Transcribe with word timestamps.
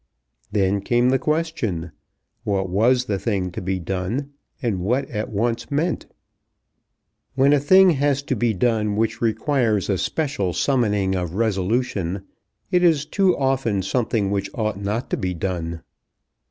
Then 0.51 0.81
came 0.81 1.09
the 1.11 1.19
question 1.19 1.91
what 2.43 2.67
was 2.69 3.05
the 3.05 3.19
thing 3.19 3.51
to 3.51 3.61
be 3.61 3.77
done, 3.77 4.31
and 4.59 4.79
what 4.79 5.07
at 5.11 5.29
once 5.29 5.69
meant? 5.69 6.07
When 7.35 7.53
a 7.53 7.59
thing 7.59 7.91
has 7.91 8.23
to 8.23 8.35
be 8.35 8.51
done 8.55 8.95
which 8.95 9.21
requires 9.21 9.91
a 9.91 9.99
special 9.99 10.53
summoning 10.53 11.13
of 11.13 11.35
resolution, 11.35 12.23
it 12.71 12.81
is 12.83 13.05
too 13.05 13.37
often 13.37 13.83
something 13.83 14.31
which 14.31 14.49
ought 14.55 14.81
not 14.81 15.11
to 15.11 15.17
be 15.17 15.35
done. 15.35 15.83